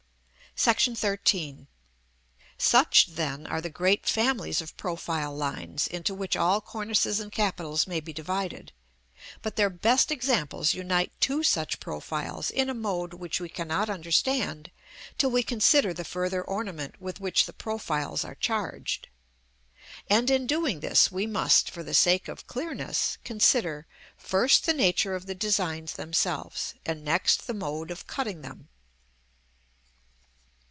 §XIII. 1.23 1.67
Such, 2.57 3.05
then, 3.07 3.47
are 3.47 3.61
the 3.61 3.69
great 3.69 4.05
families 4.05 4.59
of 4.59 4.75
profile 4.75 5.33
lines 5.33 5.87
into 5.87 6.13
which 6.13 6.35
all 6.35 6.59
cornices 6.59 7.21
and 7.21 7.31
capitals 7.31 7.87
may 7.87 8.01
be 8.01 8.11
divided; 8.11 8.73
but 9.41 9.55
their 9.55 9.69
best 9.69 10.11
examples 10.11 10.73
unite 10.73 11.13
two 11.21 11.41
such 11.41 11.79
profiles 11.79 12.51
in 12.51 12.69
a 12.69 12.73
mode 12.73 13.13
which 13.13 13.39
we 13.39 13.47
cannot 13.47 13.89
understand 13.89 14.69
till 15.17 15.31
we 15.31 15.41
consider 15.41 15.93
the 15.93 16.03
further 16.03 16.43
ornament 16.43 16.99
with 17.01 17.21
which 17.21 17.45
the 17.45 17.53
profiles 17.53 18.25
are 18.25 18.35
charged. 18.35 19.07
And 20.09 20.29
in 20.29 20.45
doing 20.45 20.81
this 20.81 21.09
we 21.09 21.25
must, 21.25 21.71
for 21.71 21.81
the 21.81 21.93
sake 21.95 22.27
of 22.27 22.45
clearness, 22.45 23.17
consider, 23.23 23.87
first 24.17 24.65
the 24.65 24.73
nature 24.73 25.15
of 25.15 25.27
the 25.27 25.33
designs 25.33 25.93
themselves, 25.93 26.75
and 26.85 27.05
next 27.05 27.47
the 27.47 27.53
mode 27.55 27.89
of 27.89 28.05
cutting 28.05 28.41
them. 28.41 28.67